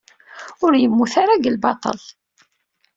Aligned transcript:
Ur 0.63 0.71
yemmut 0.77 1.13
ara 1.21 1.33
deg 1.37 1.49
lbaṭel. 1.55 1.99